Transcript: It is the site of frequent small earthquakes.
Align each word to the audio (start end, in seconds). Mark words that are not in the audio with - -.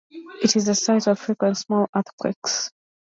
It 0.41 0.55
is 0.55 0.65
the 0.65 0.73
site 0.73 1.05
of 1.05 1.19
frequent 1.19 1.57
small 1.57 1.85
earthquakes. 1.95 2.71